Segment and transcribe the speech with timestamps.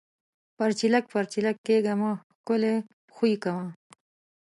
[0.57, 2.11] پَرچېلک پَرچېلک کېږه مه!
[2.35, 2.73] ښکلے
[3.15, 3.65] خوئې کوه۔